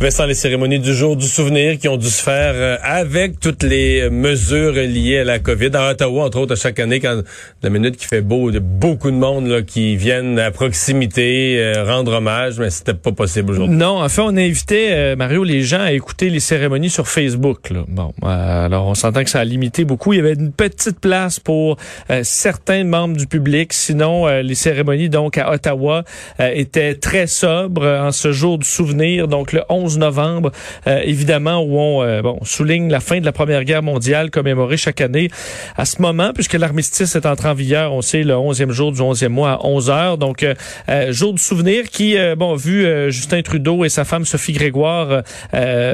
[0.00, 3.64] Vincent, les cérémonies du jour du souvenir qui ont dû se faire euh, avec toutes
[3.64, 5.70] les mesures liées à la COVID.
[5.74, 7.20] À Ottawa, entre autres, à chaque année, quand
[7.64, 11.82] la minute qui fait beau, de beaucoup de monde là, qui viennent à proximité euh,
[11.84, 13.74] rendre hommage, mais c'était pas possible aujourd'hui.
[13.74, 17.08] Non, en fait, on a invité, euh, Mario, les gens à écouter les cérémonies sur
[17.08, 17.68] Facebook.
[17.70, 17.80] Là.
[17.88, 20.12] Bon, alors on s'entend que ça a limité beaucoup.
[20.12, 21.76] Il y avait une petite place pour
[22.22, 23.72] certains membres du public.
[23.72, 26.04] Sinon, les cérémonies, donc, à Ottawa,
[26.38, 30.52] étaient très sobres en ce jour du souvenir, donc le 11 novembre,
[30.86, 34.76] euh, évidemment, où on euh, bon, souligne la fin de la Première Guerre mondiale commémorée
[34.76, 35.30] chaque année
[35.76, 39.00] à ce moment, puisque l'armistice est entré en vigueur, on sait, le 11e jour du
[39.00, 40.18] 11e mois à 11 heures.
[40.18, 45.22] Donc, euh, jour de souvenir qui, bon, vu Justin Trudeau et sa femme Sophie Grégoire,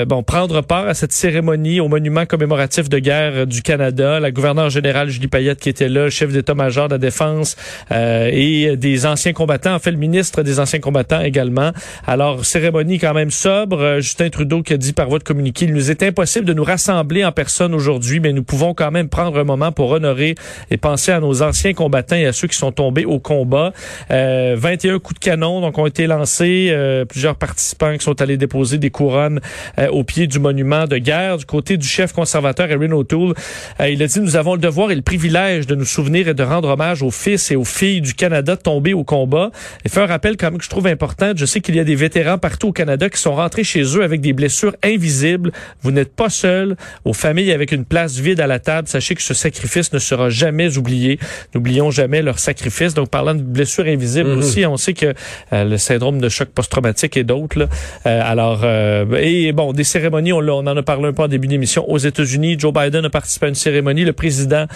[0.07, 4.71] bon, prendre part à cette cérémonie au monument commémoratif de guerre du Canada, la gouverneure
[4.71, 7.57] générale Julie Payette qui était là, chef d'état-major de la défense
[7.91, 11.73] et des anciens combattants, en fait, le ministre des anciens combattants également.
[12.07, 15.67] Alors, cérémonie quand même sobre, euh, Justin Trudeau qui a dit par voie de communiqué,
[15.67, 19.09] il nous est impossible de nous rassembler en personne aujourd'hui, mais nous pouvons quand même
[19.09, 20.35] prendre un moment pour honorer
[20.71, 23.73] et penser à nos anciens combattants et à ceux qui sont tombés au combat.
[24.11, 28.37] Euh, 21 coups de canon donc ont été lancés, euh, plusieurs participants qui sont allés
[28.37, 29.41] déposer des couronnes
[29.79, 31.39] euh, au pied du monument de guerre.
[31.39, 33.35] Du côté du chef conservateur Erin O'Toole,
[33.81, 36.43] il a dit nous avons le devoir et le privilège de nous souvenir et de
[36.43, 39.51] rendre hommage aux fils et aux filles du Canada tombés au combat.
[39.85, 41.33] Et fait un rappel quand même que je trouve important.
[41.35, 44.03] Je sais qu'il y a des vétérans partout au Canada qui sont rentrés chez eux
[44.03, 45.53] avec des blessures invisibles.
[45.83, 46.77] Vous n'êtes pas seul.
[47.05, 50.31] Aux familles avec une place vide à la table, sachez que ce sacrifice ne sera
[50.31, 51.19] jamais oublié.
[51.55, 52.95] N'oublions jamais leur sacrifice.
[52.95, 54.39] Donc, parlant de blessures invisibles mhm.
[54.39, 55.15] aussi, on sait que
[55.53, 57.69] euh, le syndrome de choc post-traumatique et d'autres.
[58.07, 61.29] Euh, alors, euh, et bon, des cérémonies, on, on, en a parlé un peu en
[61.29, 61.89] début d'émission.
[61.89, 64.05] Aux États-Unis, Joe Biden a participé à une cérémonie.
[64.05, 64.67] Le président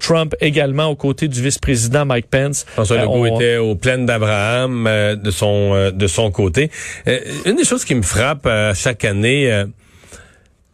[0.00, 2.66] Trump également, aux côtés du vice-président Mike Pence.
[2.68, 4.88] François Legault était au plein d'Abraham
[5.22, 6.70] de son de son côté.
[7.44, 9.50] une des choses qui me frappe euh, chaque année.
[9.52, 9.66] Euh,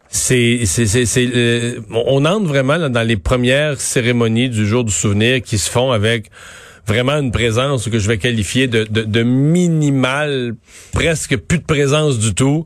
[0.09, 5.41] c'est, c'est, c'est, euh, on entre vraiment dans les premières cérémonies du jour du souvenir
[5.41, 6.29] qui se font avec
[6.85, 10.53] vraiment une présence que je vais qualifier de, de, de minimale,
[10.91, 12.65] presque plus de présence du tout,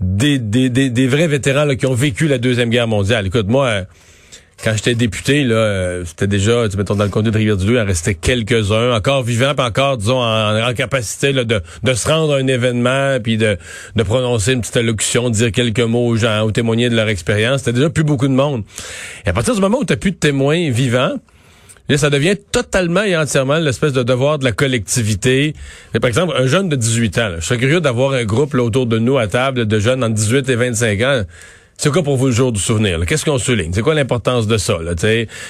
[0.00, 3.26] des, des, des, des vrais vétérans là, qui ont vécu la Deuxième Guerre mondiale.
[3.28, 3.84] Écoute, moi,
[4.62, 7.80] quand j'étais député, là, euh, c'était déjà, tu mettons, dans le comté de Rivière-du-Loup, il
[7.80, 12.34] en restait quelques-uns, encore vivants, puis encore, disons, en, capacité là, de, de se rendre
[12.34, 13.58] à un événement, puis de,
[13.96, 17.60] de prononcer une petite allocution, dire quelques mots aux gens, ou témoigner de leur expérience.
[17.60, 18.62] C'était déjà plus beaucoup de monde.
[19.26, 21.16] Et à partir du moment où tu plus de témoins vivants,
[21.88, 25.54] Là, ça devient totalement et entièrement l'espèce de devoir de la collectivité.
[26.00, 28.86] par exemple, un jeune de 18 ans, je serais curieux d'avoir un groupe là, autour
[28.86, 31.22] de nous à table de jeunes entre 18 et 25 ans.
[31.82, 33.00] C'est quoi pour vous le jour du souvenir?
[33.04, 33.72] Qu'est-ce qu'on souligne?
[33.72, 34.78] C'est quoi l'importance de ça?
[34.80, 34.92] Là,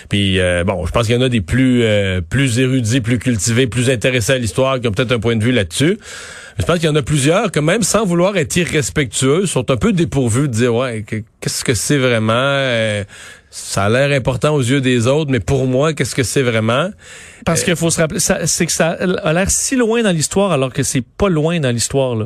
[0.09, 3.19] Puis euh, bon, je pense qu'il y en a des plus euh, plus érudits, plus
[3.19, 5.99] cultivés, plus intéressés à l'histoire, qui ont peut-être un point de vue là-dessus.
[6.59, 9.77] Je pense qu'il y en a plusieurs que même sans vouloir être irrespectueux, sont un
[9.77, 12.33] peu dépourvus de dire ouais, qu'est-ce que c'est vraiment?
[12.33, 13.05] Euh,
[13.51, 16.89] ça a l'air important aux yeux des autres, mais pour moi, qu'est-ce que c'est vraiment?
[17.45, 20.73] Parce qu'il faut se rappeler, c'est que ça a l'air si loin dans l'histoire alors
[20.73, 22.17] que c'est pas loin dans l'histoire.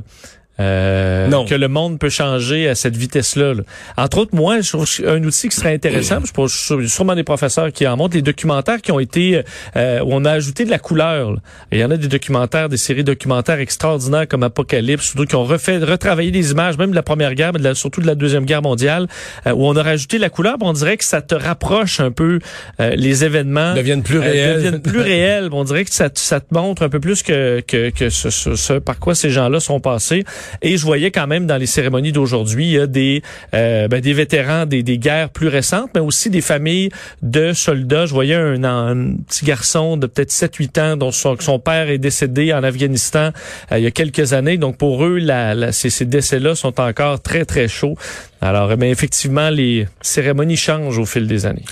[0.59, 0.65] Là.
[0.65, 1.45] Euh, non.
[1.45, 3.55] que le monde peut changer à cette vitesse-là.
[3.97, 7.73] Entre autres, moi, je trouve un outil qui serait intéressant, je pense sûrement des professeurs
[7.73, 9.43] qui en montrent, les documentaires qui ont été,
[9.77, 11.37] euh, où on a ajouté de la couleur.
[11.73, 15.45] il y en a des documentaires, des séries documentaires extraordinaires comme Apocalypse, surtout qui ont
[15.45, 18.63] refait, retravaillé des images, même de la Première Guerre, mais surtout de la Deuxième Guerre
[18.63, 19.07] mondiale,
[19.47, 20.57] euh, où on a rajouté la couleur.
[20.61, 22.39] On dirait que ça te rapproche un peu
[22.81, 23.75] euh, les événements.
[23.75, 24.57] Deviennent plus réels.
[24.57, 25.49] Deviennent plus réels.
[25.53, 28.73] On dirait que ça, ça te montre un peu plus que, que, que ce, ce
[28.75, 30.25] par quoi ces gens-là sont passés.
[30.63, 33.23] Et je voyais quand même dans les cérémonies d'aujourd'hui, des,
[33.55, 36.91] euh, ben, des vétérans des, des, guerres plus récentes, mais aussi des familles
[37.23, 38.07] de soldats.
[38.07, 41.99] Je voyais un, un petit garçon de peut-être 7-8 ans dont son, son, père est
[41.99, 43.31] décédé en Afghanistan
[43.73, 44.57] euh, il y a quelques années.
[44.57, 47.97] Donc pour eux, la, la, ces, ces décès-là sont encore très, très chauds.
[48.41, 51.65] Alors, mais effectivement, les cérémonies changent au fil des années.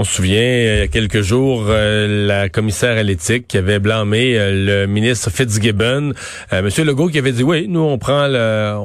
[0.00, 3.58] On se souvient, euh, il y a quelques jours, euh, la commissaire à l'éthique qui
[3.58, 6.12] avait blâmé euh, le ministre Fitzgibbon,
[6.52, 8.76] Monsieur Legault qui avait dit oui, nous on prend le,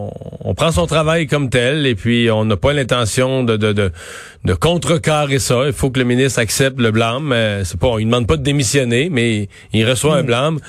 [0.44, 3.92] on, prend son travail comme tel et puis on n'a pas l'intention de, de, de,
[4.44, 5.68] de contrecarrer ça.
[5.68, 7.32] Il faut que le ministre accepte le blâme.
[7.64, 10.26] c'est pas, il demande pas de démissionner, mais il reçoit un hmm.
[10.26, 10.60] blâme.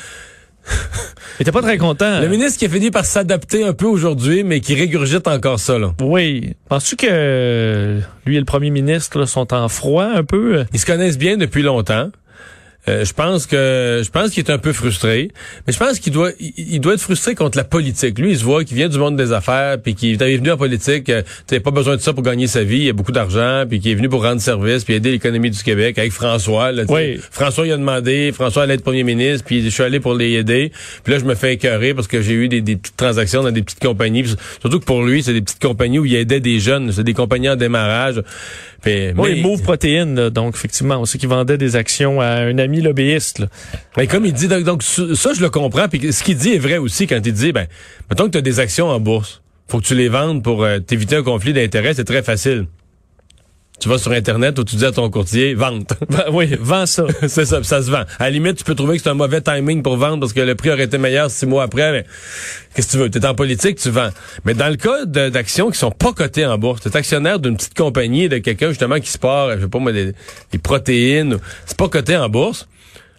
[1.39, 2.21] Il était pas très content.
[2.21, 5.79] Le ministre qui a fini par s'adapter un peu aujourd'hui, mais qui régurgite encore ça.
[5.79, 5.93] Là.
[6.01, 6.55] Oui.
[6.69, 10.65] Penses-tu que lui et le premier ministre sont en froid un peu?
[10.73, 12.11] Ils se connaissent bien depuis longtemps.
[12.87, 15.31] Euh, je pense que je pense qu'il est un peu frustré,
[15.67, 18.19] mais je pense qu'il doit il, doit être frustré contre la politique.
[18.19, 20.59] Lui, il se voit qu'il vient du monde des affaires, puis qu'il est venu en
[20.59, 23.65] politique, euh, tu pas besoin de ça pour gagner sa vie, il a beaucoup d'argent,
[23.67, 26.73] puis qu'il est venu pour rendre service, puis aider l'économie du Québec avec François.
[26.73, 27.19] Là, oui.
[27.31, 30.33] François il a demandé, François allait être premier ministre, puis je suis allé pour les
[30.33, 30.71] aider.
[31.05, 33.63] Puis là, je me fais écœurer parce que j'ai eu des, petites transactions dans des
[33.63, 34.25] petites compagnies.
[34.61, 37.15] surtout que pour lui, c'est des petites compagnies où il aidait des jeunes, c'est des
[37.15, 38.21] compagnies en démarrage.
[38.85, 42.83] Puis, oui, Move Protéines, donc effectivement, on sait qu'il vendait des actions à un ami
[42.83, 43.43] lobbyiste.
[43.97, 45.89] Mais comme il dit, donc, ça, je le comprends.
[45.89, 47.67] Puis ce qu'il dit est vrai aussi quand il dit, ben,
[48.11, 49.41] mettons que tu as des actions en bourse.
[49.69, 51.95] Faut que tu les vendes pour euh, t'éviter un conflit d'intérêts.
[51.95, 52.67] C'est très facile.
[53.85, 55.93] Tu vas sur Internet où tu dis à ton courtier, vente.
[56.09, 57.05] Ben oui, vends ça.
[57.29, 58.05] c'est ça, ça se vend.
[58.19, 60.41] À la limite, tu peux trouver que c'est un mauvais timing pour vendre parce que
[60.41, 62.07] le prix aurait été meilleur six mois après, mais
[62.75, 63.11] qu'est-ce que tu veux?
[63.11, 64.09] Tu es en politique, tu vends.
[64.47, 67.59] Mais dans le cas d'actions qui sont pas cotées en bourse, tu es actionnaire d'une
[67.59, 70.15] petite compagnie, de quelqu'un justement qui se part, je sais pas moi, des,
[70.51, 71.37] des protéines,
[71.67, 72.67] c'est pas coté en bourse.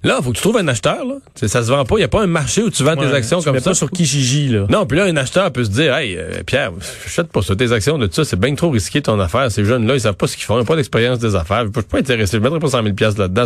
[0.06, 1.04] Là, faut que tu trouves un acheteur.
[1.04, 1.16] Là.
[1.36, 1.96] ça se vend pas.
[1.96, 3.72] Il n'y a pas un marché où tu vends tes actions comme ça.
[3.72, 4.50] pas sur Kijiji.
[4.50, 4.68] Là.
[4.70, 6.72] Non, puis là, un acheteur peut se dire, hey, euh, Pierre,
[7.06, 8.24] achète pas ça, tes actions de tout ça.
[8.24, 9.52] C'est bien trop risqué ton affaire.
[9.52, 10.56] Ces jeunes-là, ils savent pas ce qu'ils font.
[10.56, 11.66] Ils n'ont pas d'expérience des affaires.
[11.66, 12.38] Je peux pas intéresser.
[12.38, 13.46] Je mettrai pas 100 000 là-dedans.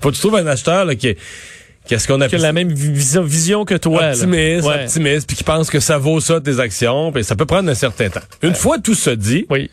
[0.00, 1.18] Faut que tu trouves un acheteur là, qui est
[1.86, 4.10] Qu'est-ce qu'on a Qui a la même vision, que toi.
[4.10, 7.68] Optimiste, optimiste, puis qui pense que ça vaut ça tes actions, puis ça peut prendre
[7.68, 8.20] un certain temps.
[8.42, 9.70] Une fois tout ça dit, oui.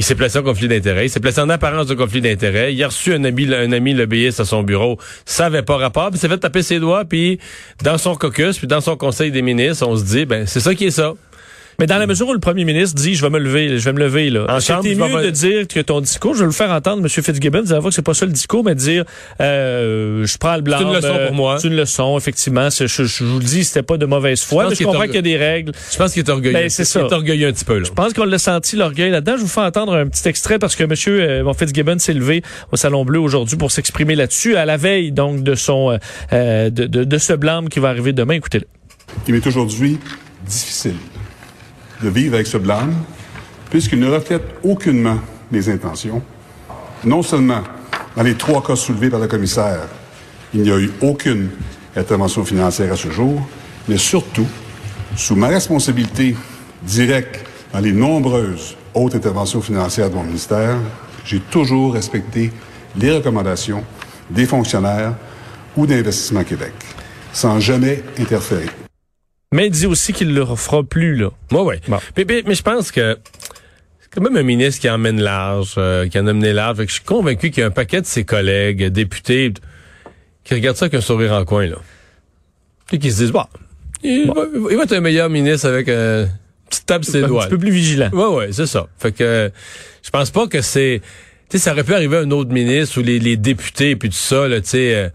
[0.00, 1.04] Il s'est placé en conflit d'intérêt.
[1.04, 2.72] Il s'est placé en apparence de conflit d'intérêt.
[2.72, 4.96] Il a reçu un ami, un ami à son bureau.
[5.26, 6.08] Ça avait pas rapport.
[6.08, 7.04] Puis il s'est fait taper ses doigts.
[7.04, 7.38] Puis
[7.84, 10.74] dans son caucus, puis dans son conseil des ministres, on se dit, ben c'est ça
[10.74, 11.12] qui est ça.
[11.80, 13.94] Mais dans la mesure où le premier ministre dit je vais me lever, je vais
[13.94, 14.44] me lever là.
[14.50, 17.08] En C'était mieux de dire que ton discours, je vais le faire entendre M.
[17.08, 19.04] Fitzgibbon, vous que c'est pas ça le discours, mais de dire
[19.40, 20.76] euh, je prends le blanc.
[20.78, 21.58] C'est une leçon pour moi.
[21.58, 22.68] C'est une leçon, effectivement.
[22.68, 25.18] Je, je, vous le dis, c'était pas de mauvaise foi, mais je comprends qu'il y
[25.18, 25.72] a des règles.
[25.90, 26.52] Je pense qu'il est orgueilleux.
[26.52, 27.00] Ben, c'est ça.
[27.00, 27.84] Il est orgueilleux un petit peu là.
[27.84, 29.36] Je pense qu'on l'a senti l'orgueil là-dedans.
[29.38, 30.92] Je vous fais entendre un petit extrait parce que M.
[31.08, 32.42] Euh, Fitzgibbon s'est levé
[32.72, 35.96] au Salon Bleu aujourd'hui pour s'exprimer là-dessus à la veille donc de son euh,
[36.34, 38.34] euh de, de, de ce blâme qui va arriver demain.
[38.34, 38.66] Écoutez-le.
[39.26, 39.98] Il m'est aujourd'hui
[40.46, 40.94] difficile
[42.02, 42.94] de vivre avec ce blâme,
[43.70, 45.18] puisqu'il ne reflète aucunement
[45.50, 46.22] mes intentions.
[47.04, 47.62] Non seulement
[48.16, 49.86] dans les trois cas soulevés par le commissaire,
[50.52, 51.50] il n'y a eu aucune
[51.96, 53.40] intervention financière à ce jour,
[53.88, 54.46] mais surtout,
[55.16, 56.36] sous ma responsabilité
[56.82, 60.76] directe dans les nombreuses autres interventions financières de mon ministère,
[61.24, 62.50] j'ai toujours respecté
[62.96, 63.84] les recommandations
[64.30, 65.14] des fonctionnaires
[65.76, 66.72] ou d'Investissement Québec,
[67.32, 68.79] sans jamais interférer.
[69.52, 71.30] Mais il dit aussi qu'il le fera plus, là.
[71.50, 71.74] Moi, oui.
[71.88, 73.18] Mais, je pense que
[73.98, 76.78] c'est quand même un ministre qui emmène large, euh, qui en a mené large.
[76.86, 79.52] je suis convaincu qu'il y a un paquet de ses collègues, députés,
[80.44, 81.78] qui regardent ça avec un sourire en coin, là.
[82.92, 83.48] Et qui se disent, bah,
[84.04, 86.28] il, Va, être un meilleur ministre avec un
[86.68, 87.42] petite table ses doigts.
[87.42, 88.10] Un petit peu plus vigilant.
[88.12, 88.86] Ouais, ouais, c'est ça.
[88.98, 89.50] Fait que
[90.02, 91.02] je pense pas que c'est...
[91.48, 94.10] Tu sais, ça aurait pu arriver à un autre ministre ou les, les députés puis
[94.10, 95.10] tout ça, là, tu sais...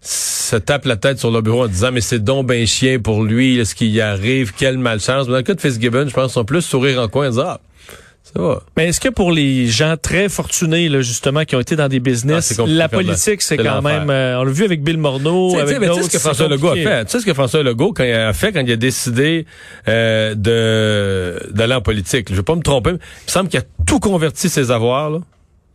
[0.00, 3.24] Se tape la tête sur le bureau en disant mais c'est donc ben chien pour
[3.24, 5.26] lui, ce qui y arrive, quelle malchance.
[5.26, 7.30] Mais dans le cas de Fitzgibbon, je pense qu'ils sont plus sourire en coin en
[7.30, 7.60] disant ah,
[8.34, 8.62] ça va.
[8.76, 12.00] Mais est-ce que pour les gens très fortunés, là, justement, qui ont été dans des
[12.00, 14.10] business, ah, la politique, c'est quand même...
[14.10, 16.74] Euh, on l'a vu avec Bill Morneau, avec Tu sais ce que François Legault a
[16.74, 17.04] fait?
[17.06, 19.46] Tu sais ce que François Legault quand il a fait quand il a décidé
[19.88, 22.28] euh, de d'aller en politique?
[22.30, 25.10] Je vais pas me tromper, mais il me semble qu'il a tout converti ses avoirs,
[25.10, 25.20] là,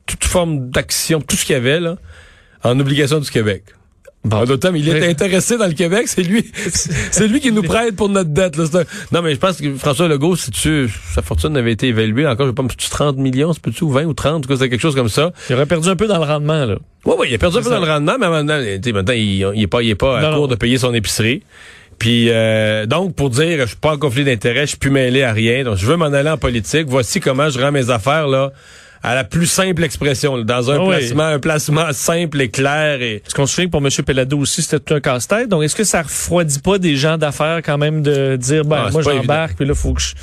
[0.05, 1.97] toute forme d'action, tout ce qu'il y avait, là,
[2.63, 3.63] en obligation du Québec.
[4.25, 4.37] Bon.
[4.37, 8.07] En il est intéressé dans le Québec, c'est lui, c'est lui qui nous prête pour
[8.07, 8.55] notre dette.
[8.55, 8.65] Là.
[9.11, 12.45] Non, mais je pense que François Legault, si tu, sa fortune avait été évaluée encore,
[12.45, 15.09] je sais pas, 30 millions, c'est peut-tu ou 20 ou 30, c'est quelque chose comme
[15.09, 15.33] ça.
[15.49, 16.77] Il aurait perdu un peu dans le rendement, là.
[17.05, 18.59] Oui, oui, il a perdu un peu dans le rendement, mais maintenant,
[18.93, 21.43] maintenant il, il est pas, il est pas à court de payer son épicerie.
[21.99, 25.23] Puis euh, donc pour dire je suis pas en conflit d'intérêt, je suis plus mêlé
[25.23, 26.85] à rien, donc je veux m'en aller en politique.
[26.87, 28.51] Voici comment je rends mes affaires là
[29.03, 33.01] à la plus simple expression, dans un ah placement, un placement simple et clair.
[33.01, 33.19] Et...
[33.19, 33.89] Parce qu'on se souvient que pour M.
[34.05, 35.49] Pellado aussi, c'était tout un casse-tête.
[35.49, 38.91] Donc, est-ce que ça refroidit pas des gens d'affaires quand même de dire, ben, ah,
[38.91, 40.13] moi, j'embarque, puis là, faut que je...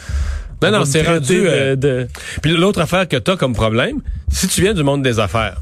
[0.63, 1.43] Non, non, c'est rendu...
[1.47, 2.09] Euh, de...
[2.43, 5.61] Puis l'autre affaire que tu as comme problème, si tu viens du monde des affaires,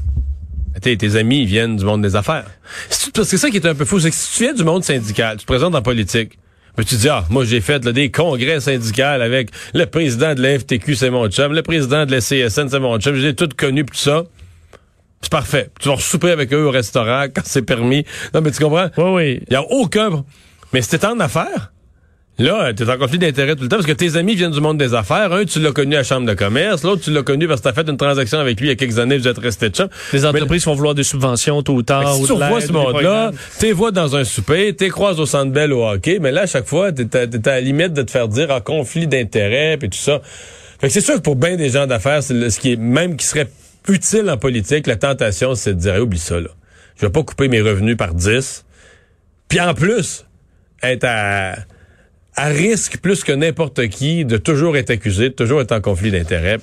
[0.81, 2.45] tes, tes amis viennent du monde des affaires.
[2.87, 4.63] Parce que c'est ça qui est un peu fou, c'est que si tu viens du
[4.63, 6.39] monde syndical, tu te présentes en politique,
[6.79, 10.57] mais tu dis, ah, moi j'ai fait des congrès syndicaux avec le président de la
[10.57, 13.83] FTQ, c'est mon chum, le président de la CSN, c'est mon chum, j'ai tout connu
[13.83, 14.23] tout ça.
[15.21, 15.69] C'est parfait.
[15.81, 18.05] Tu vas souper avec eux au restaurant quand c'est permis.
[18.33, 18.87] Non, mais tu comprends?
[18.95, 19.41] Oui, oui.
[19.47, 20.23] Il n'y a aucun...
[20.71, 21.73] Mais c'était en affaires.
[22.39, 24.61] Là, tu es en conflit d'intérêt tout le temps parce que tes amis viennent du
[24.61, 25.31] monde des affaires.
[25.33, 26.83] Un, tu l'as connu à la chambre de commerce.
[26.83, 28.73] L'autre, tu l'as connu parce que tu as fait une transaction avec lui il y
[28.73, 29.91] a quelques années, vous êtes resté de chambre.
[30.13, 32.13] Les entreprises vont vouloir des subventions tout le temps.
[32.13, 35.73] Si tu revois ce monde-là, t'es vois dans un souper, t'es croises au centre belle
[35.73, 38.27] au hockey, mais là, à chaque fois, t'es à, à, la limite de te faire
[38.27, 40.21] dire en conflit d'intérêt puis tout ça.
[40.79, 43.17] Fait que c'est sûr que pour bien des gens d'affaires, c'est ce qui est même
[43.17, 43.49] qui serait
[43.87, 46.49] utile en politique, la tentation, c'est de dire, oublie ça, là
[46.99, 48.65] je vais pas couper mes revenus par 10.
[49.47, 50.25] Puis en plus,
[50.83, 51.55] être à,
[52.39, 56.09] à risque plus que n'importe qui de toujours être accusé, de toujours être en conflit
[56.09, 56.57] d'intérêts.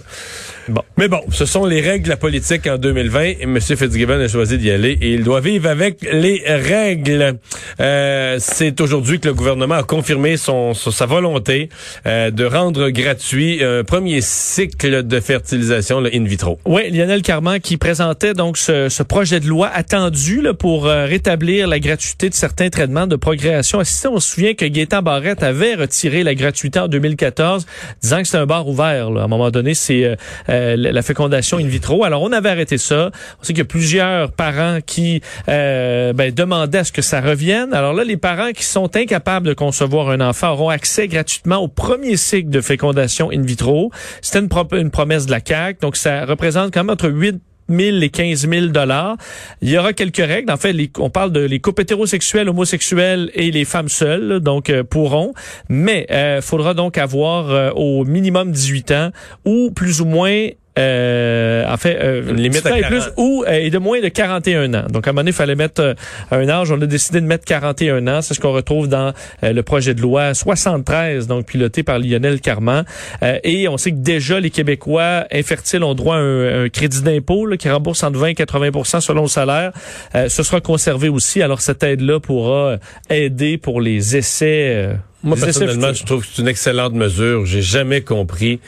[0.68, 0.82] Bon.
[0.96, 3.60] Mais bon, ce sont les règles de la politique en 2020 et M.
[3.60, 7.38] Fitzgibbon a choisi d'y aller et il doit vivre avec les règles.
[7.78, 11.68] Euh, c'est aujourd'hui que le gouvernement a confirmé son, sa volonté
[12.06, 16.58] euh, de rendre gratuit un premier cycle de fertilisation in vitro.
[16.64, 21.04] Oui, Lionel Carman qui présentait donc ce, ce projet de loi attendu là, pour euh,
[21.04, 24.08] rétablir la gratuité de certains traitements de progression assistée.
[24.08, 27.66] On se souvient que Gaétan Barrette avait retiré la gratuité en 2014,
[28.02, 29.08] disant que c'était un bar ouvert.
[29.08, 30.16] À un moment donné, c'est euh,
[30.48, 32.04] euh, la fécondation in vitro.
[32.04, 33.10] Alors, on avait arrêté ça.
[33.40, 37.20] On sait qu'il y a plusieurs parents qui euh, ben, demandaient à ce que ça
[37.20, 37.72] revienne.
[37.72, 41.68] Alors là, les parents qui sont incapables de concevoir un enfant auront accès gratuitement au
[41.68, 43.90] premier cycle de fécondation in vitro.
[44.20, 45.80] C'était une, une promesse de la CAQ.
[45.80, 49.16] Donc, ça représente quand même entre 8 000 et 15 000 dollars.
[49.62, 50.50] Il y aura quelques règles.
[50.50, 55.32] En fait, on parle de les couples homosexuels et les femmes seules, donc euh, pourront.
[55.68, 59.10] Mais il euh, faudra donc avoir euh, au minimum 18 ans
[59.44, 63.78] ou plus ou moins euh, en fait, euh, limite à plus ou euh, et de
[63.78, 64.84] moins de 41 ans.
[64.90, 65.94] Donc à un moment donné, il fallait mettre euh,
[66.30, 66.70] un âge.
[66.70, 68.22] On a décidé de mettre 41 ans.
[68.22, 72.84] C'est ce qu'on retrouve dans le projet de loi 73, donc piloté par Lionel Carman.
[73.22, 77.68] et on sait que déjà les Québécois infertiles ont droit à un, crédit d'impôt qui
[77.70, 79.72] rembourse entre 20 et 80% selon le salaire.
[80.14, 81.42] ce sera conservé aussi.
[81.42, 82.76] Alors cette aide-là pourra
[83.08, 84.90] aider pour les essais.
[85.22, 87.46] Moi personnellement, je trouve que c'est une excellente mesure.
[87.46, 88.60] J'ai jamais compris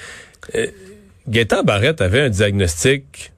[1.29, 3.33] Gaétan Barrette avait un diagnostic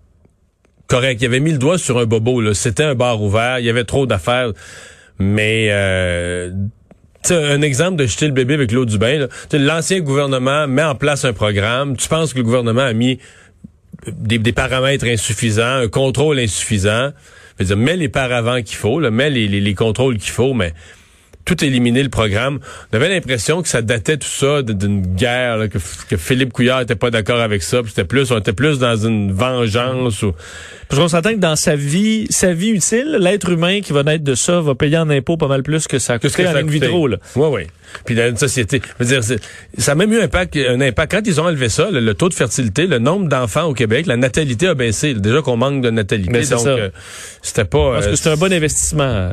[0.86, 1.20] correct.
[1.20, 2.54] Il avait mis le doigt sur un bobo.
[2.54, 3.58] C'était un bar ouvert.
[3.58, 4.52] Il y avait trop d'affaires.
[5.18, 6.50] Mais euh,
[7.30, 9.26] un exemple de jeter le bébé avec l'eau du bain.
[9.52, 11.96] L'ancien gouvernement met en place un programme.
[11.96, 13.18] Tu penses que le gouvernement a mis
[14.06, 17.10] des, paramètres insuffisants, un contrôle insuffisant?
[17.58, 20.54] Je veux dire, mets les paravents qu'il faut, là, mets les, les contrôles qu'il faut,
[20.54, 20.72] mais
[21.50, 22.60] tout éliminer le programme.
[22.92, 27.10] On avait l'impression que ça datait tout ça d'une guerre, que, Philippe Couillard était pas
[27.10, 27.80] d'accord avec ça.
[27.86, 30.22] C'était plus, on était plus dans une vengeance.
[30.22, 30.32] Ou...
[30.88, 34.22] Parce qu'on s'entend que dans sa vie, sa vie utile, l'être humain qui va naître
[34.22, 37.08] de ça va payer en impôts pas mal plus que ça coûte en une vidéo.
[37.08, 37.16] Là.
[37.34, 37.62] Oui, oui.
[38.04, 39.38] Puis dans une société, je veux dire,
[39.76, 41.10] ça a même eu un impact, un impact.
[41.10, 44.16] Quand ils ont enlevé ça, le, taux de fertilité, le nombre d'enfants au Québec, la
[44.16, 45.14] natalité a baissé.
[45.14, 46.90] Déjà qu'on manque de natalité, donc euh,
[47.42, 47.94] c'était pas.
[47.94, 49.32] Parce que euh, c'est un bon investissement.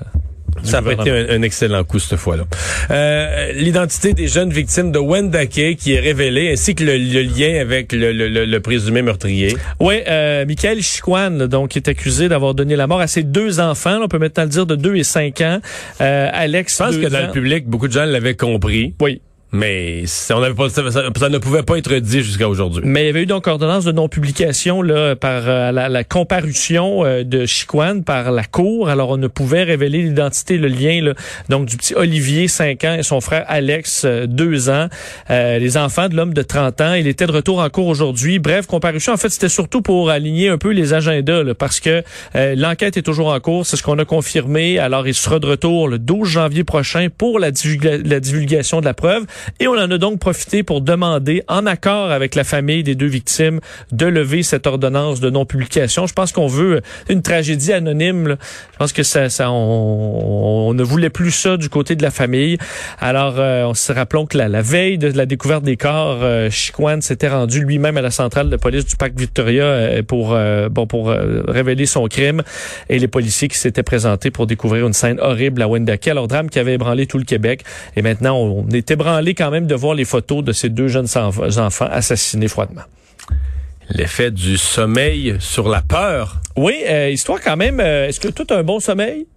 [0.63, 2.43] Ça a été un, excellent coup cette fois-là.
[2.91, 7.91] Euh, L'identité des jeunes victimes de Wendake qui est révélée, ainsi que le, lien avec
[7.91, 9.55] le, le, présumé meurtrier.
[9.79, 13.99] Oui, euh, Michael Chiquan, donc, est accusé d'avoir donné la mort à ses deux enfants.
[14.01, 15.59] on peut maintenant le dire de 2 et 5 ans.
[16.01, 18.93] Euh, Alex, Je pense que dans le public, beaucoup de gens l'avaient compris.
[19.01, 19.21] Oui.
[19.57, 22.83] Mais on avait pas, ça, ne pouvait pas être dit jusqu'à aujourd'hui.
[22.85, 27.23] Mais il y avait eu donc ordonnance de non-publication là par euh, la, comparution euh,
[27.23, 28.87] de Chiquan par la cour.
[28.87, 31.13] Alors on ne pouvait révéler l'identité, le lien là,
[31.49, 34.89] donc du petit Olivier 5 ans et son frère Alex 2 euh, ans,
[35.29, 36.93] les enfants de l'homme de 30 ans.
[36.93, 38.37] Il était de retour en cours aujourd'hui.
[38.37, 39.13] Bref, comparution.
[39.13, 42.03] En fait, c'était surtout pour aligner un peu les agendas là, parce que
[42.35, 43.65] l'enquête est toujours en cours.
[43.65, 44.77] C'est ce qu'on a confirmé.
[44.77, 47.49] Alors il sera de retour le 12 janvier prochain pour la,
[48.03, 49.25] la divulgation de la preuve.
[49.59, 53.07] Et on en a donc profité pour demander, en accord avec la famille des deux
[53.07, 53.59] victimes,
[53.91, 56.07] de lever cette ordonnance de non-publication.
[56.07, 58.37] Je pense qu'on veut une tragédie anonyme.
[58.73, 62.57] Je pense que ça, ça on, ne voulait plus ça du côté de la famille.
[62.99, 67.01] Alors, euh, on se rappelons que la, veille de la découverte des corps, euh, Chiquan
[67.01, 70.87] s'était rendu lui-même à la centrale de police du parc Victoria euh, pour euh, bon
[70.87, 72.43] pour révéler son crime
[72.89, 76.49] et les policiers qui s'étaient présentés pour découvrir une scène horrible à Wendake, alors drame
[76.49, 77.63] qui avait ébranlé tout le Québec.
[77.95, 81.07] Et maintenant, on est ébranlé quand même de voir les photos de ces deux jeunes
[81.15, 82.83] enfants assassinés froidement.
[83.89, 86.41] L'effet du sommeil sur la peur.
[86.57, 87.79] Oui, euh, histoire quand même.
[87.79, 89.27] Euh, est-ce que tout un bon sommeil?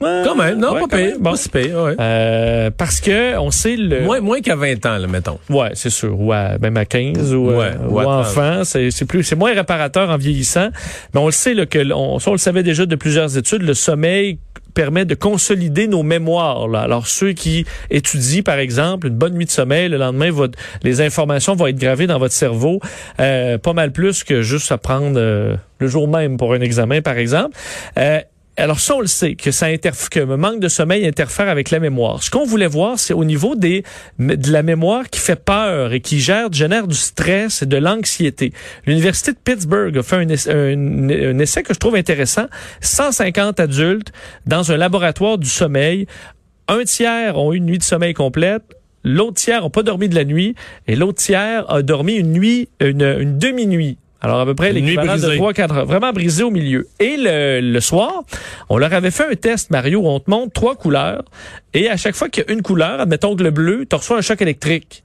[0.00, 1.32] quand même, non, pas pire, bon.
[1.32, 1.96] ouais.
[2.00, 5.38] euh, parce que on sait le moins moins qu'à 20 ans, là, mettons.
[5.50, 6.18] Ouais, c'est sûr.
[6.20, 10.16] Ouais, même à 15 ou, euh, ou enfant, c'est c'est plus c'est moins réparateur en
[10.16, 10.68] vieillissant,
[11.12, 13.74] mais on le sait là, que on, on le savait déjà de plusieurs études, le
[13.74, 14.38] sommeil
[14.78, 16.72] permet de consolider nos mémoires.
[16.72, 20.30] Alors ceux qui étudient, par exemple, une bonne nuit de sommeil, le lendemain,
[20.84, 22.78] les informations vont être gravées dans votre cerveau
[23.18, 27.02] euh, pas mal plus que juste à prendre euh, le jour même pour un examen,
[27.02, 27.56] par exemple.
[27.98, 28.20] Euh,
[28.58, 31.70] alors ça, on le sait, que ça interfère, que le manque de sommeil interfère avec
[31.70, 32.22] la mémoire.
[32.22, 33.82] Ce qu'on voulait voir, c'est au niveau de
[34.18, 38.52] la mémoire qui fait peur et qui gère, génère du stress et de l'anxiété.
[38.84, 42.46] L'Université de Pittsburgh a fait un, un, essai que je trouve intéressant.
[42.80, 44.12] 150 adultes
[44.46, 46.06] dans un laboratoire du sommeil.
[46.66, 48.62] Un tiers ont eu une nuit de sommeil complète.
[49.04, 50.56] L'autre tiers n'a pas dormi de la nuit
[50.88, 55.20] et l'autre tiers a dormi une nuit, une demi-nuit Alors, à peu près l'équivalent de
[55.20, 55.38] brisée.
[55.38, 55.86] 3-4 heures.
[55.86, 56.88] Vraiment brisé au milieu.
[56.98, 58.24] Et le, le soir,
[58.68, 61.24] on leur avait fait un test, Mario, où on te montre trois couleurs.
[61.72, 64.18] Et à chaque fois qu'il y a une couleur, admettons que le bleu, tu reçois
[64.18, 65.04] un choc électrique.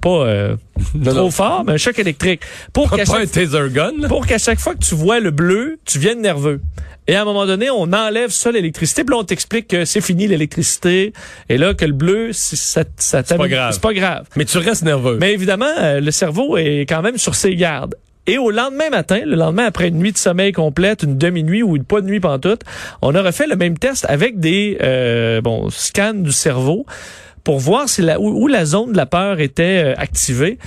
[0.00, 0.56] Pas euh,
[1.04, 1.30] trop non.
[1.30, 2.40] fort, mais un choc électrique.
[2.72, 4.08] Pour Pas, qu'à pas un chaque, taser gun, là.
[4.08, 6.60] pour qu'à chaque fois que tu vois le bleu, tu viennes nerveux.
[7.06, 10.00] Et à un moment donné, on enlève ça, l'électricité, puis là, on t'explique que c'est
[10.00, 11.12] fini l'électricité,
[11.50, 13.72] et là, que le bleu, c'est- ça, ça pas t'amène- grave.
[13.74, 14.26] C'est pas grave.
[14.36, 15.18] Mais tu restes nerveux.
[15.20, 17.94] Mais évidemment, euh, le cerveau est quand même sur ses gardes.
[18.26, 21.76] Et au lendemain matin, le lendemain après une nuit de sommeil complète, une demi-nuit ou
[21.82, 22.62] pas de nuit pantoute,
[23.02, 26.86] on a refait le même test avec des euh, bon scans du cerveau
[27.44, 30.58] pour voir si la, où, où la zone de la peur était euh, activée.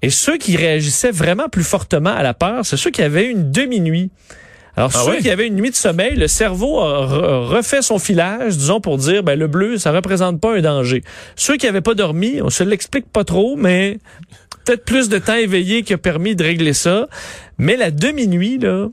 [0.00, 3.52] Et ceux qui réagissaient vraiment plus fortement à la peur, c'est ceux qui avaient une
[3.52, 4.10] demi-nuit.
[4.74, 7.98] Alors, Ah ceux qui avaient une nuit de sommeil, le cerveau a re- refait son
[7.98, 11.04] filage, disons, pour dire, ben, le bleu, ça représente pas un danger.
[11.36, 13.98] Ceux qui avaient pas dormi, on se l'explique pas trop, mais
[14.64, 17.06] peut-être plus de temps éveillé qui a permis de régler ça.
[17.58, 18.88] Mais la demi-nuit, là,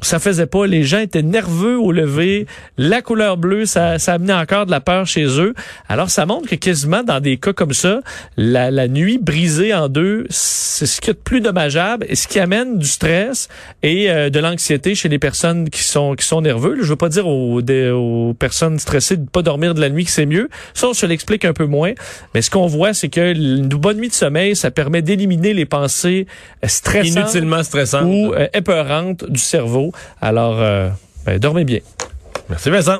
[0.00, 0.66] ça faisait pas.
[0.66, 2.46] Les gens étaient nerveux au lever.
[2.76, 5.54] La couleur bleue, ça, ça amenait encore de la peur chez eux.
[5.88, 8.00] Alors, ça montre que quasiment dans des cas comme ça,
[8.36, 12.28] la, la nuit brisée en deux, c'est ce qui est de plus dommageable et ce
[12.28, 13.48] qui amène du stress
[13.82, 16.76] et euh, de l'anxiété chez les personnes qui sont qui sont nerveux.
[16.80, 20.04] Je veux pas dire aux, des- aux personnes stressées de pas dormir de la nuit
[20.04, 20.48] que c'est mieux.
[20.74, 21.92] Ça, on se l'explique un peu moins.
[22.34, 25.66] Mais ce qu'on voit, c'est que une bonne nuit de sommeil, ça permet d'éliminer les
[25.66, 26.26] pensées
[26.64, 28.04] stressantes Inutilement stressant.
[28.04, 29.83] ou euh, épeurantes du cerveau.
[30.20, 30.90] Alors, euh,
[31.26, 31.80] ben, dormez bien.
[32.48, 32.98] Merci Vincent.